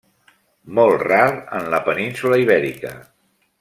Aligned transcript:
Molt 0.79 1.03
rar 1.09 1.27
en 1.59 1.69
la 1.77 1.83
península 1.91 2.43
Ibèrica. 2.47 2.99